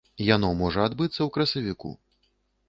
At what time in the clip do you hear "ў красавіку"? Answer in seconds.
1.23-1.93